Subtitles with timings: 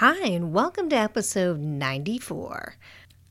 [0.00, 2.76] Hi, and welcome to episode 94.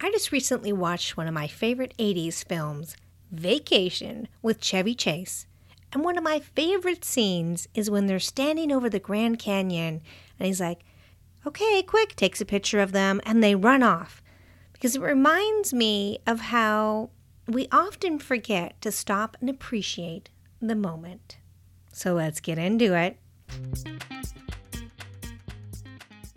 [0.02, 2.96] I just recently watched one of my favorite 80s films,
[3.32, 5.48] Vacation, with Chevy Chase.
[5.92, 10.04] And one of my favorite scenes is when they're standing over the Grand Canyon
[10.38, 10.82] and he's like,
[11.44, 14.22] okay, quick, takes a picture of them, and they run off.
[14.72, 17.10] Because it reminds me of how
[17.48, 20.30] we often forget to stop and appreciate
[20.62, 21.40] the moment.
[21.92, 23.18] So let's get into it.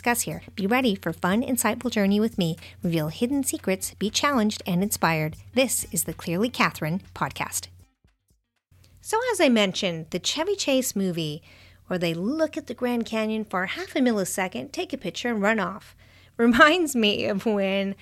[0.00, 0.42] here.
[0.54, 2.56] Be ready for fun, insightful journey with me.
[2.82, 5.36] Reveal hidden secrets, be challenged and inspired.
[5.54, 7.68] This is the Clearly Catherine podcast.
[9.00, 11.42] So, as I mentioned, the Chevy Chase movie,
[11.88, 15.42] where they look at the Grand Canyon for half a millisecond, take a picture, and
[15.42, 15.96] run off,
[16.36, 17.94] reminds me of when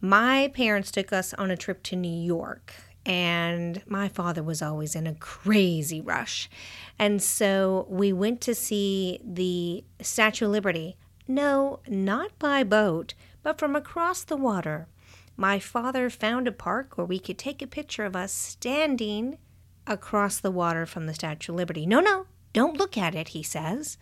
[0.00, 2.74] my parents took us on a trip to New York,
[3.06, 6.50] and my father was always in a crazy rush.
[6.98, 10.96] And so we went to see the Statue of Liberty.
[11.28, 14.88] No, not by boat, but from across the water.
[15.36, 19.38] My father found a park where we could take a picture of us standing
[19.86, 21.86] across the water from the Statue of Liberty.
[21.86, 23.98] No, no, don't look at it, he says.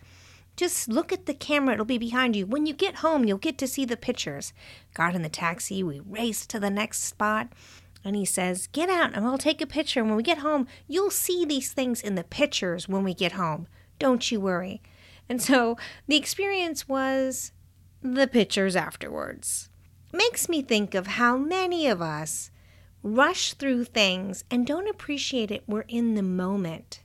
[0.57, 2.45] Just look at the camera, it'll be behind you.
[2.45, 4.53] When you get home, you'll get to see the pictures.
[4.93, 7.47] Got in the taxi, we raced to the next spot,
[8.03, 10.03] and he says, Get out and we'll take a picture.
[10.03, 13.67] When we get home, you'll see these things in the pictures when we get home.
[13.99, 14.81] Don't you worry.
[15.29, 15.77] And so
[16.07, 17.51] the experience was
[18.01, 19.69] the pictures afterwards.
[20.13, 22.51] Makes me think of how many of us
[23.03, 25.63] rush through things and don't appreciate it.
[25.67, 27.01] We're in the moment.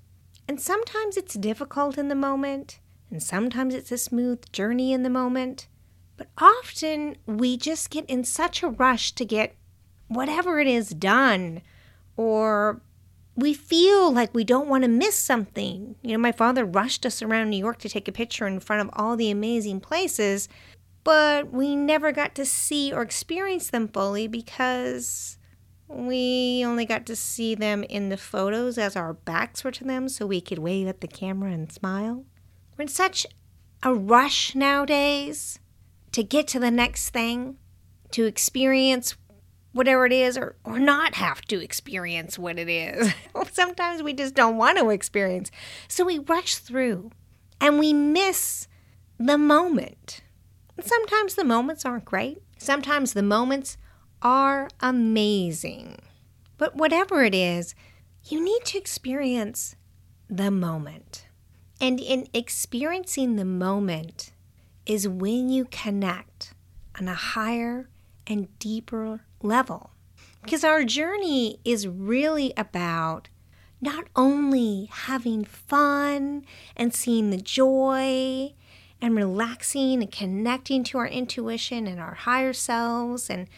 [0.49, 5.11] And sometimes it's difficult in the moment and sometimes it's a smooth journey in the
[5.11, 5.69] moment.
[6.17, 9.55] But often we just get in such a rush to get
[10.09, 11.63] whatever it is done,
[12.17, 12.81] or
[13.37, 15.95] we feel like we don't want to miss something.
[16.03, 18.89] You know, my father rushed us around New York to take a picture in front
[18.89, 20.49] of all the amazing places,
[21.05, 25.37] but we never got to see or experience them fully because
[25.87, 30.09] we only got to see them in the photos as our backs were to them
[30.09, 32.25] so we could wave at the camera and smile.
[32.77, 33.27] We're in such
[33.83, 35.59] a rush nowadays
[36.13, 37.59] to get to the next thing,
[38.13, 39.15] to experience
[39.77, 43.13] whatever it is, or, or not have to experience what it is.
[43.53, 45.51] Sometimes we just don't want to experience.
[45.87, 47.11] So we rush through
[47.61, 48.69] and we miss
[49.19, 50.23] the moment.
[50.81, 53.77] Sometimes the moments aren't great, sometimes the moments
[54.23, 55.99] are amazing.
[56.57, 57.75] But whatever it is,
[58.25, 59.77] you need to experience
[60.29, 61.27] the moment.
[61.81, 64.33] And in experiencing the moment
[64.87, 66.55] is when you connect
[66.99, 67.91] on a higher
[68.27, 69.91] and deeper level.
[70.43, 73.29] Because our journey is really about
[73.81, 76.45] not only having fun
[76.77, 78.55] and seeing the joy
[79.01, 83.49] and relaxing and connecting to our intuition and our higher selves and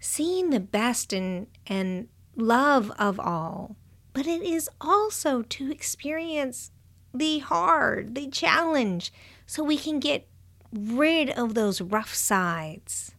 [0.00, 3.76] seeing the best and, and love of all,
[4.12, 6.70] but it is also to experience
[7.12, 9.12] the hard, the challenge,
[9.46, 10.28] so we can get
[10.72, 13.15] rid of those rough sides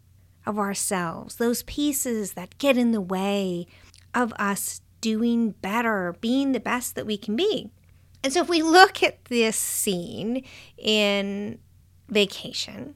[0.47, 3.68] of ourselves, those pieces that get in the way
[4.16, 7.69] of us doing better, being the best that we can be.
[8.24, 10.44] And so if we look at this scene
[10.78, 11.59] in
[12.08, 12.96] Vacation,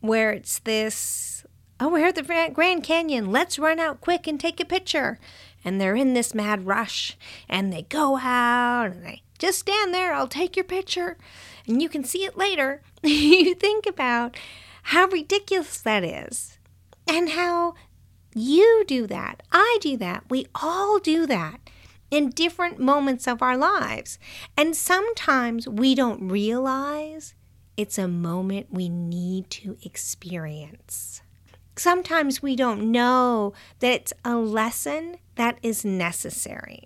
[0.00, 1.44] where it's this,
[1.80, 5.18] oh, we're at the Grand Canyon, let's run out quick and take a picture.
[5.64, 7.16] And they're in this mad rush
[7.48, 11.16] and they go out and they just stand there, I'll take your picture,
[11.66, 12.82] and you can see it later.
[13.02, 14.36] you think about
[14.84, 16.58] how ridiculous that is
[17.10, 17.74] and how
[18.34, 19.42] you do that.
[19.50, 20.24] I do that.
[20.30, 21.58] We all do that
[22.10, 24.18] in different moments of our lives.
[24.56, 27.34] And sometimes we don't realize
[27.76, 31.22] it's a moment we need to experience.
[31.76, 36.84] Sometimes we don't know that it's a lesson that is necessary.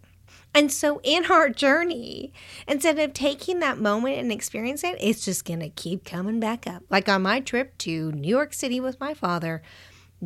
[0.57, 2.33] And so, in our journey,
[2.69, 6.69] instead of taking that moment and experiencing it, it's just going to keep coming back
[6.69, 6.85] up.
[6.89, 9.63] Like on my trip to New York City with my father,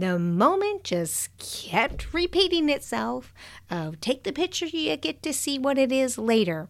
[0.01, 3.33] the moment just kept repeating itself
[3.71, 6.69] of take the picture, you get to see what it is later.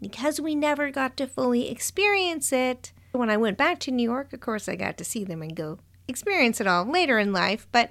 [0.00, 4.32] Because we never got to fully experience it, when I went back to New York,
[4.32, 7.66] of course, I got to see them and go experience it all later in life.
[7.72, 7.90] But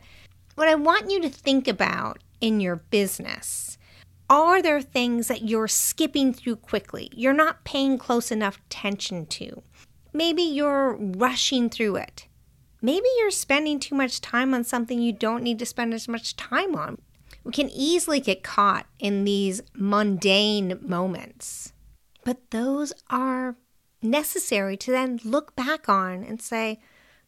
[0.55, 3.77] what I want you to think about in your business
[4.29, 7.09] are there things that you're skipping through quickly?
[7.13, 9.63] You're not paying close enough attention to.
[10.11, 12.26] Maybe you're rushing through it.
[12.87, 16.37] Maybe you're spending too much time on something you don't need to spend as much
[16.37, 17.01] time on.
[17.43, 21.73] We can easily get caught in these mundane moments,
[22.23, 23.57] but those are
[24.01, 26.79] necessary to then look back on and say,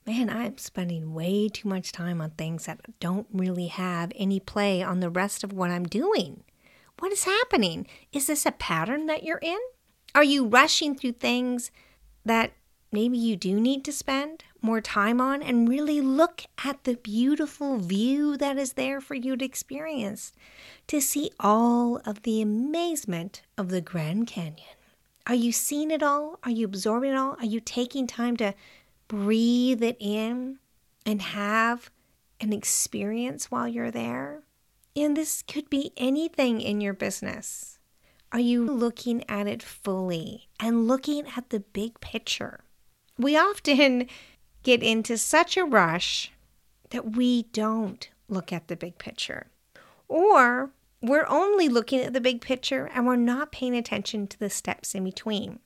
[0.08, 4.82] man, I'm spending way too much time on things that don't really have any play
[4.82, 6.46] on the rest of what I'm doing.
[7.00, 7.86] What is happening?
[8.14, 9.60] Is this a pattern that you're in?
[10.16, 11.70] Are you rushing through things
[12.24, 12.54] that
[12.92, 17.78] maybe you do need to spend more time on and really look at the beautiful
[17.78, 20.34] view that is there for you to experience,
[20.88, 24.76] to see all of the amazement of the Grand Canyon?
[25.28, 26.40] Are you seeing it all?
[26.44, 27.36] Are you absorbing it all?
[27.40, 28.54] Are you taking time to
[29.08, 30.60] breathe it in
[31.06, 31.92] and have
[32.42, 34.42] an experience while you're there?
[34.96, 37.78] And this could be anything in your business.
[38.32, 42.62] Are you looking at it fully and looking at the big picture?
[43.20, 44.08] We often
[44.64, 46.32] get into such a rush
[46.92, 49.48] that we don't look at the big picture.
[50.08, 50.72] Or
[51.02, 54.96] we're only looking at the big picture and we're not paying attention to the steps
[54.96, 55.60] in between.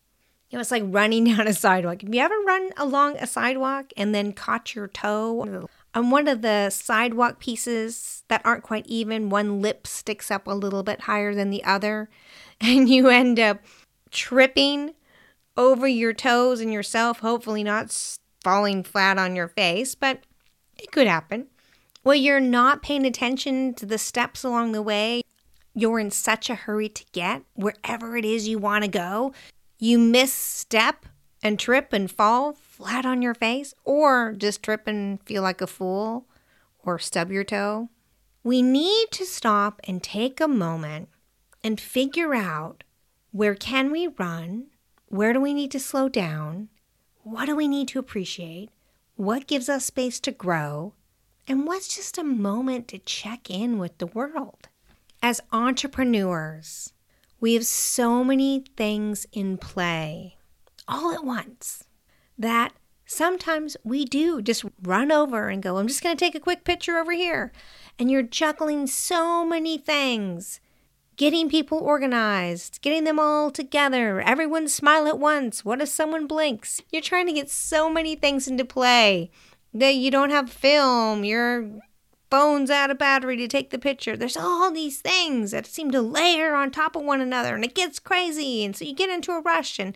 [0.50, 2.02] You know, it's like running down a sidewalk.
[2.02, 6.42] Have you ever run along a sidewalk and then caught your toe on one of
[6.42, 9.30] the sidewalk pieces that aren't quite even?
[9.30, 12.10] One lip sticks up a little bit higher than the other,
[12.62, 13.60] and you end up
[14.12, 14.94] tripping
[15.56, 17.96] over your toes and yourself, hopefully not
[18.44, 20.24] falling flat on your face, but
[20.78, 21.48] it could happen.
[22.04, 25.22] Well, you're not paying attention to the steps along the way.
[25.74, 29.34] You're in such a hurry to get wherever it is you want to go.
[29.80, 31.06] You misstep
[31.42, 35.68] and trip and fall flat on your face, or just trip and feel like a
[35.68, 36.26] fool,
[36.80, 37.90] or stub your toe.
[38.44, 41.10] We need to stop and take a moment
[41.64, 42.84] and figure out
[43.32, 44.68] where can we run
[45.14, 46.70] where do we need to slow down?
[47.22, 48.72] What do we need to appreciate?
[49.16, 50.96] What gives us space to grow?
[51.48, 54.70] And what's just a moment to check in with the world?
[55.22, 56.94] As entrepreneurs,
[57.40, 60.38] we have so many things in play
[60.88, 61.84] all at once
[62.36, 62.74] that
[63.06, 66.64] sometimes we do just run over and go, I'm just going to take a quick
[66.64, 67.52] picture over here.
[68.00, 70.60] And you're juggling so many things
[71.16, 75.64] getting people organized, getting them all together, everyone smile at once.
[75.64, 76.82] What if someone blinks?
[76.92, 79.32] You're trying to get so many things into play
[79.74, 81.70] that you don't have film, your
[82.30, 84.18] phone's out of battery to take the picture.
[84.18, 87.76] There's all these things that seem to layer on top of one another and it
[87.76, 88.64] gets crazy.
[88.64, 89.80] And so you get into a rush.
[89.80, 89.96] And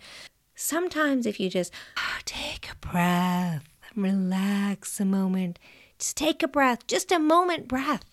[0.56, 5.58] sometimes, if you just ah, take a breath, relax a moment,
[5.98, 8.06] just take a breath, just a moment breath,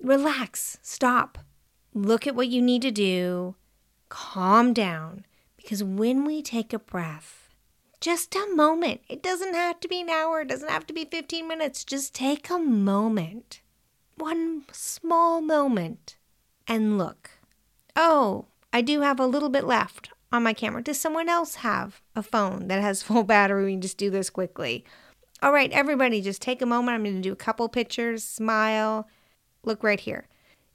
[0.00, 1.38] relax, stop
[1.94, 3.54] look at what you need to do,
[4.08, 5.24] calm down.
[5.56, 7.48] Because when we take a breath,
[8.00, 11.04] just a moment, it doesn't have to be an hour, it doesn't have to be
[11.04, 13.60] 15 minutes, just take a moment,
[14.16, 16.16] one small moment,
[16.66, 17.30] and look.
[17.96, 20.82] Oh, I do have a little bit left on my camera.
[20.82, 23.64] Does someone else have a phone that has full battery?
[23.64, 24.84] We can just do this quickly.
[25.42, 26.94] All right, everybody, just take a moment.
[26.94, 29.08] I'm going to do a couple pictures, smile.
[29.64, 30.26] Look right here.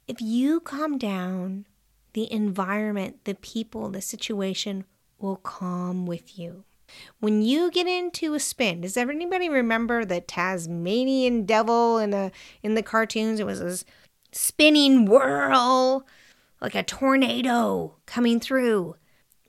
[0.06, 1.66] If you calm down,
[2.12, 4.84] the environment, the people, the situation
[5.18, 6.64] will calm with you.
[7.20, 12.30] When you get into a spin, does anybody remember the Tasmanian devil in the
[12.62, 13.40] in the cartoons?
[13.40, 13.84] It was this
[14.32, 16.06] spinning whirl
[16.60, 18.96] like a tornado coming through.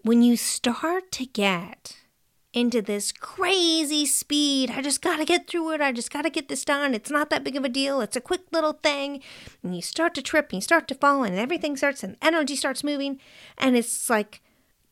[0.03, 1.97] When you start to get
[2.55, 4.71] into this crazy speed.
[4.71, 5.81] I just got to get through it.
[5.81, 6.93] I just got to get this done.
[6.93, 7.99] It's not that big of a deal.
[7.99, 9.21] It's a quick little thing.
[9.61, 12.55] And you start to trip and you start to fall and everything starts and energy
[12.55, 13.19] starts moving.
[13.57, 14.41] And it's like,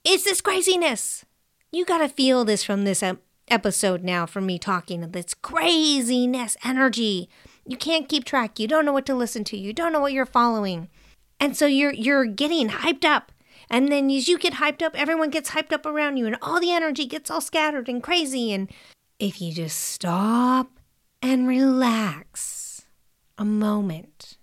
[0.03, 1.25] it's this craziness.
[1.71, 3.01] You got to feel this from this
[3.47, 7.29] episode now from me talking of this craziness, energy.
[7.65, 8.59] You can't keep track.
[8.59, 9.57] You don't know what to listen to.
[9.57, 10.89] You don't know what you're following.
[11.39, 13.31] And so you're you're getting hyped up
[13.69, 16.59] and then as you get hyped up, everyone gets hyped up around you and all
[16.59, 18.51] the energy gets all scattered and crazy.
[18.53, 18.69] And
[19.19, 20.79] if you just stop
[21.21, 22.85] and relax
[23.37, 24.37] a moment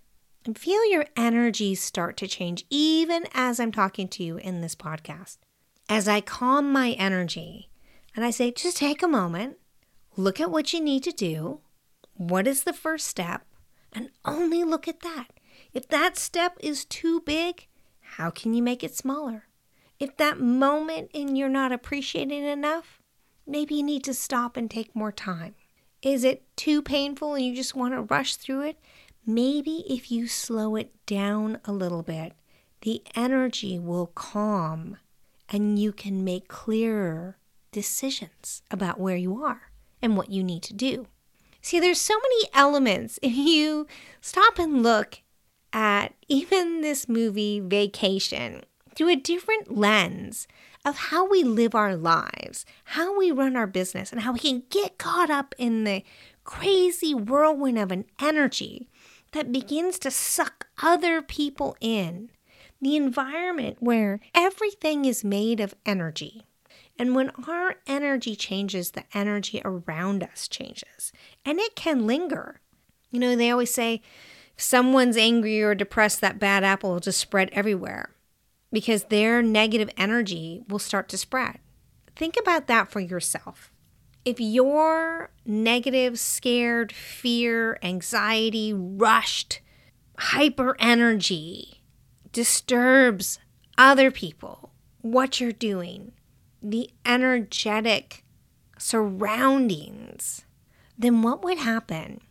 [0.45, 4.75] and feel your energy start to change, even as I'm talking to you in this
[4.75, 5.37] podcast,
[5.87, 7.69] as I calm my energy
[8.15, 9.57] and I say, just take a moment,
[10.17, 11.59] look at what you need to do.
[12.13, 13.45] What is the first step?
[13.93, 15.27] And only look at that.
[15.73, 17.67] If that step is too big,
[18.11, 19.47] how can you make it smaller?
[19.99, 23.01] If that moment and you're not appreciating enough,
[23.51, 25.55] Maybe you need to stop and take more time.
[26.01, 28.79] Is it too painful and you just want to rush through it?
[29.25, 32.33] Maybe if you slow it down a little bit,
[32.81, 34.97] the energy will calm
[35.49, 37.37] and you can make clearer
[37.71, 41.07] decisions about where you are and what you need to do.
[41.61, 43.19] See, there's so many elements.
[43.21, 43.85] If you
[44.21, 45.20] stop and look
[45.73, 48.61] at even this movie, Vacation,
[48.95, 50.47] through a different lens
[50.83, 54.63] of how we live our lives, how we run our business, and how we can
[54.69, 56.03] get caught up in the
[56.43, 58.89] crazy whirlwind of an energy
[59.31, 62.29] that begins to suck other people in.
[62.81, 66.47] The environment where everything is made of energy.
[66.97, 71.13] And when our energy changes, the energy around us changes.
[71.45, 72.59] And it can linger.
[73.11, 74.01] You know, they always say,
[74.61, 78.11] someone's angry or depressed, that bad apple will just spread everywhere
[78.71, 81.59] because their negative energy will start to spread.
[82.15, 83.71] Think about that for yourself.
[84.23, 89.61] If your negative, scared, fear, anxiety, rushed,
[90.17, 91.81] hyper energy
[92.31, 93.39] disturbs
[93.77, 96.11] other people, what you're doing,
[96.61, 98.23] the energetic
[98.77, 100.45] surroundings,
[100.97, 102.21] then what would happen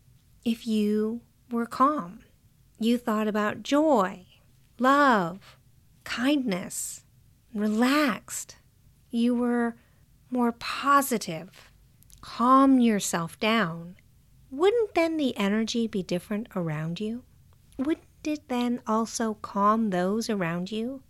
[0.44, 1.20] if you
[1.50, 2.20] were calm?
[2.78, 4.26] You thought about joy,
[4.78, 5.56] love,
[6.04, 7.04] kindness,
[7.54, 8.56] relaxed.
[9.10, 9.76] You were
[10.30, 11.70] more positive.
[12.20, 13.96] Calm yourself down.
[14.50, 17.22] Wouldn't then the energy be different around you?
[17.78, 21.02] Wouldn't it then also calm those around you?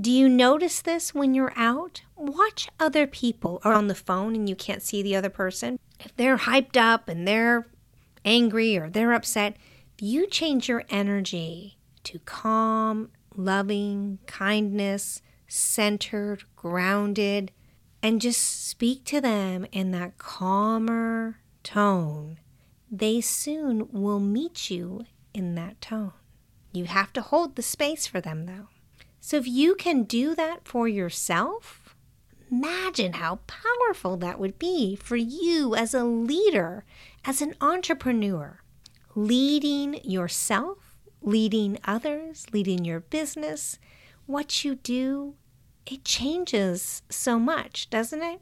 [0.00, 2.02] Do you notice this when you're out?
[2.16, 5.78] Watch other people are on the phone and you can't see the other person.
[5.98, 7.66] If they're hyped up and they're
[8.24, 9.56] angry or they're upset,
[10.02, 17.52] you change your energy to calm loving, kindness, centered, grounded,
[18.02, 22.38] and just speak to them in that calmer tone,
[22.90, 25.04] they soon will meet you
[25.34, 26.12] in that tone.
[26.72, 28.68] You have to hold the space for them, though.
[29.20, 31.94] So if you can do that for yourself,
[32.50, 36.84] imagine how powerful that would be for you as a leader,
[37.24, 38.60] as an entrepreneur,
[39.14, 40.90] leading yourself
[41.22, 43.78] leading others, leading your business,
[44.26, 45.34] what you do,
[45.86, 48.40] it changes so much, doesn't it?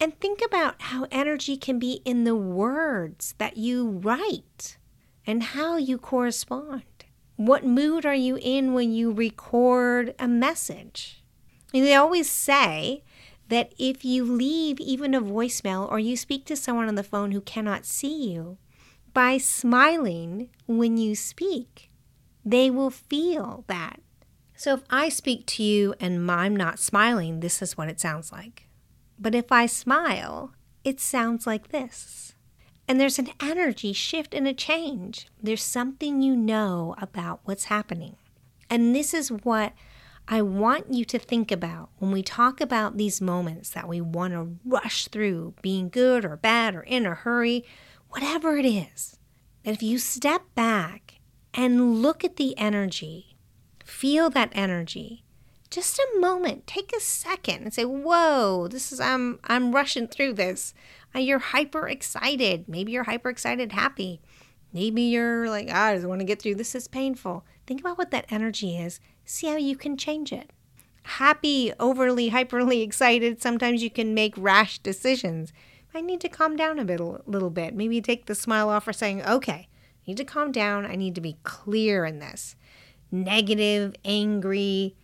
[0.00, 4.78] And think about how energy can be in the words that you write
[5.26, 6.82] and how you correspond.
[7.36, 11.22] What mood are you in when you record a message?
[11.72, 13.02] And they always say
[13.48, 17.32] that if you leave even a voicemail or you speak to someone on the phone
[17.32, 18.58] who cannot see you,
[19.12, 21.90] by smiling when you speak,
[22.44, 24.00] they will feel that.
[24.56, 28.30] So if I speak to you and I'm not smiling, this is what it sounds
[28.30, 28.68] like.
[29.18, 30.52] But if I smile,
[30.84, 32.34] it sounds like this.
[32.88, 35.28] And there's an energy shift and a change.
[35.42, 38.16] There's something you know about what's happening.
[38.68, 39.72] And this is what
[40.26, 44.32] I want you to think about when we talk about these moments that we want
[44.32, 47.64] to rush through, being good or bad or in a hurry,
[48.10, 49.16] whatever it is.
[49.64, 51.20] That if you step back
[51.54, 53.36] and look at the energy.
[53.84, 55.24] Feel that energy.
[55.70, 56.66] Just a moment.
[56.66, 60.74] Take a second and say, "Whoa, this is I'm I'm rushing through this."
[61.14, 62.68] Uh, you're hyper excited.
[62.68, 64.20] Maybe you're hyper excited, happy.
[64.72, 67.44] Maybe you're like, ah, I just want to get through this is painful.
[67.66, 69.00] Think about what that energy is.
[69.24, 70.52] See how you can change it.
[71.02, 73.42] Happy, overly, hyperly excited.
[73.42, 75.52] Sometimes you can make rash decisions.
[75.94, 77.74] I need to calm down a bit, a little bit.
[77.74, 80.86] Maybe take the smile off for saying, okay, I need to calm down.
[80.86, 82.56] I need to be clear in this.
[83.10, 84.94] Negative, angry,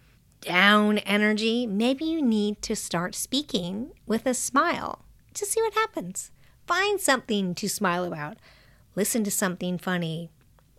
[0.40, 6.30] down energy, maybe you need to start speaking with a smile to see what happens.
[6.66, 8.36] Find something to smile about.
[8.94, 10.30] Listen to something funny.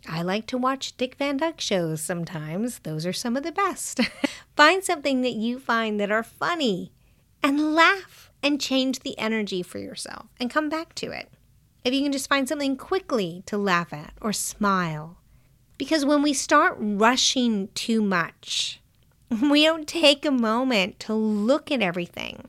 [0.08, 2.80] I like to watch Dick Van Dyke shows sometimes.
[2.80, 4.00] Those are some of the best.
[4.56, 6.92] find something that you find that are funny
[7.42, 11.30] and laugh and change the energy for yourself and come back to it
[11.84, 15.16] if you can just find something quickly to laugh at or smile.
[15.78, 18.80] Because when we start rushing too much,
[19.50, 22.48] we don't take a moment to look at everything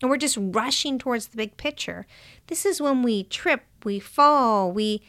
[0.00, 2.06] and we're just rushing towards the big picture.
[2.46, 5.02] This is when we trip, we fall, we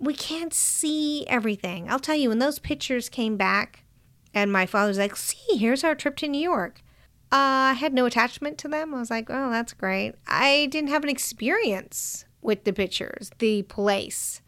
[0.00, 1.90] we can't see everything.
[1.90, 3.82] I'll tell you when those pictures came back
[4.32, 6.82] and my father's like, "See, here's our trip to New York."
[7.30, 8.94] Uh, I had no attachment to them.
[8.94, 13.62] I was like, "Oh, that's great." I didn't have an experience with the pictures, the
[13.62, 14.40] place.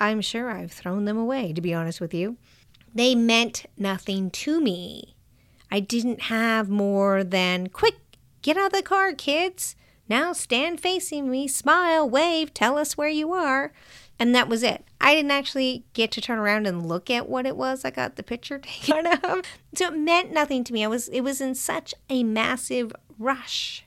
[0.00, 2.36] I'm sure I've thrown them away, to be honest with you.
[2.94, 5.16] They meant nothing to me.
[5.70, 7.96] I didn't have more than, quick,
[8.42, 9.76] get out of the car, kids.
[10.08, 13.72] Now stand facing me, smile, wave, tell us where you are.
[14.18, 14.84] And that was it.
[15.04, 18.16] I didn't actually get to turn around and look at what it was I got
[18.16, 19.42] the picture taken of.
[19.74, 20.82] So it meant nothing to me.
[20.82, 23.84] I was it was in such a massive rush.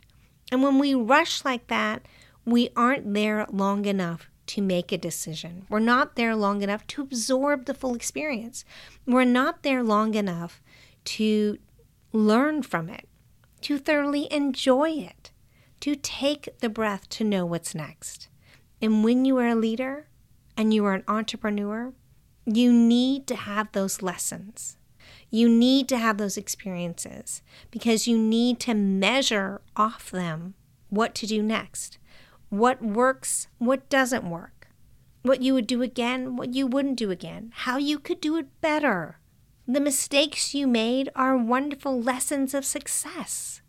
[0.51, 2.03] And when we rush like that,
[2.45, 5.65] we aren't there long enough to make a decision.
[5.69, 8.63] We're not there long enough to absorb the full experience.
[9.07, 10.62] We're not there long enough
[11.05, 11.57] to
[12.13, 13.09] learn from it,
[13.62, 15.31] to thoroughly enjoy it,
[15.79, 18.29] to take the breath to know what's next.
[18.81, 20.07] And when you are a leader
[20.57, 21.93] and you are an entrepreneur,
[22.45, 24.77] you need to have those lessons.
[25.29, 30.55] You need to have those experiences because you need to measure off them
[30.89, 31.99] what to do next
[32.49, 34.69] what works, what doesn't work,
[35.21, 38.61] what you would do again, what you wouldn't do again, how you could do it
[38.61, 39.19] better.
[39.67, 43.61] The mistakes you made are wonderful lessons of success.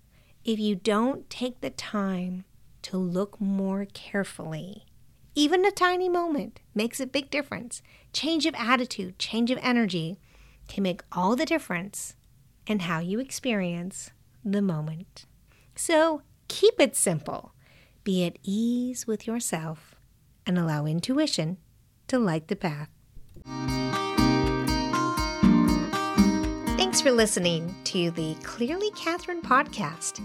[0.45, 2.45] If you don't take the time
[2.83, 4.85] to look more carefully,
[5.38, 7.80] even a tiny moment makes a big difference.
[8.12, 10.18] Change of attitude, change of energy
[10.66, 12.16] can make all the difference
[12.66, 14.11] in how you experience
[14.45, 15.26] the moment.
[15.76, 17.52] So keep it simple.
[18.02, 19.95] Be at ease with yourself
[20.45, 21.59] and allow intuition
[22.09, 22.88] to light the path.
[26.76, 30.21] Thanks for listening to the Clearly Catherine podcast.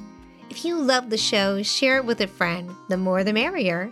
[0.50, 2.72] If you love the show, share it with a friend.
[2.90, 3.92] The more the merrier.